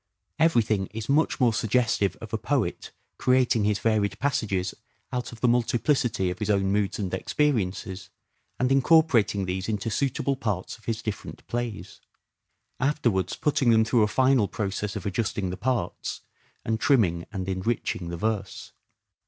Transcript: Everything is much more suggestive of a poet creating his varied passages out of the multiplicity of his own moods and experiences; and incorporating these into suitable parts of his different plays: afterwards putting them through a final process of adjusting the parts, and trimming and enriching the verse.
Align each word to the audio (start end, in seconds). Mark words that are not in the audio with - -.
Everything 0.39 0.87
is 0.87 1.07
much 1.09 1.39
more 1.39 1.53
suggestive 1.53 2.15
of 2.21 2.33
a 2.33 2.37
poet 2.39 2.91
creating 3.19 3.65
his 3.65 3.77
varied 3.77 4.17
passages 4.17 4.73
out 5.13 5.31
of 5.31 5.41
the 5.41 5.47
multiplicity 5.47 6.31
of 6.31 6.39
his 6.39 6.49
own 6.49 6.71
moods 6.71 6.97
and 6.97 7.13
experiences; 7.13 8.09
and 8.59 8.71
incorporating 8.71 9.45
these 9.45 9.69
into 9.69 9.91
suitable 9.91 10.35
parts 10.35 10.75
of 10.75 10.85
his 10.85 11.03
different 11.03 11.45
plays: 11.45 12.01
afterwards 12.79 13.35
putting 13.35 13.69
them 13.69 13.85
through 13.85 14.01
a 14.01 14.07
final 14.07 14.47
process 14.47 14.95
of 14.95 15.05
adjusting 15.05 15.51
the 15.51 15.55
parts, 15.55 16.21
and 16.65 16.79
trimming 16.79 17.27
and 17.31 17.47
enriching 17.47 18.09
the 18.09 18.17
verse. 18.17 18.71